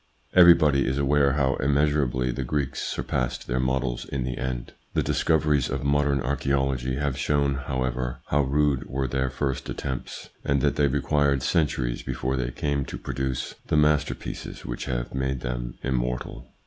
Everbody 0.33 0.87
is 0.87 0.97
aware 0.97 1.33
how 1.33 1.57
immeasurably 1.57 2.31
the 2.31 2.43
Greeks 2.43 2.81
surpassed 2.81 3.45
their 3.45 3.59
models 3.59 4.03
in 4.03 4.23
the 4.23 4.35
end. 4.39 4.73
The 4.95 5.03
discoveries 5.03 5.69
of 5.69 5.83
modern 5.83 6.21
archaeology 6.21 6.95
have 6.95 7.15
shown, 7.19 7.53
however, 7.53 8.21
how 8.29 8.41
rude 8.41 8.87
were 8.89 9.07
their 9.07 9.29
first 9.29 9.69
attempts, 9.69 10.29
and 10.43 10.59
that 10.61 10.75
they 10.75 10.87
required 10.87 11.43
centuries 11.43 12.01
before 12.01 12.35
they 12.35 12.49
came 12.49 12.83
to 12.85 12.97
produce 12.97 13.53
the 13.67 13.77
master 13.77 14.15
pieces 14.15 14.65
which 14.65 14.85
have 14.85 15.13
made 15.13 15.41
them 15.41 15.75
immortal. 15.83 16.51